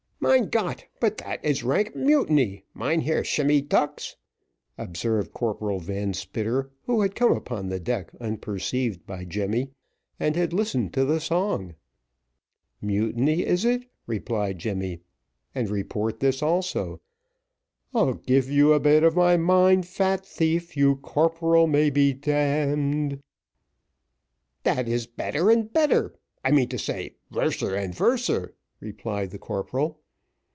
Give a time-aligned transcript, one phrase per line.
[0.23, 0.85] "Mein Gott!
[0.99, 4.17] but dat is rank mutiny, Mynheer Shemmy Tucks,"
[4.77, 9.71] observed Corporal Van Spitter, who had come upon the deck unperceived by Jemmy,
[10.19, 11.73] and had listened to the song.
[12.83, 15.01] "Mutiny, is it?" replied Jemmy,
[15.55, 17.01] "and report this also.
[17.91, 22.29] "I'll give you a bit of my mind, fat thief, You, corporal, may be d
[22.29, 23.19] d."
[24.63, 26.13] "Dat is better and better
[26.43, 29.97] I mean to say, worser and worser," replied the corporal.